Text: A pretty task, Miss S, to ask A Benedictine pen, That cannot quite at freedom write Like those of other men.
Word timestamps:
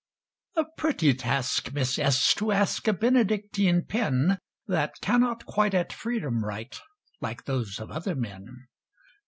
A 0.55 0.65
pretty 0.65 1.13
task, 1.13 1.73
Miss 1.73 1.99
S, 1.99 2.33
to 2.33 2.51
ask 2.51 2.87
A 2.87 2.93
Benedictine 2.93 3.85
pen, 3.85 4.39
That 4.65 4.99
cannot 4.99 5.45
quite 5.45 5.75
at 5.75 5.93
freedom 5.93 6.43
write 6.43 6.79
Like 7.21 7.43
those 7.45 7.77
of 7.79 7.91
other 7.91 8.15
men. 8.15 8.65